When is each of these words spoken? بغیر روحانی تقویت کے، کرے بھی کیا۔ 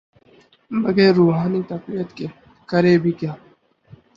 بغیر 0.83 1.13
روحانی 1.13 1.61
تقویت 1.69 2.09
کے، 2.17 2.27
کرے 2.69 2.97
بھی 2.97 3.11
کیا۔ 3.11 3.33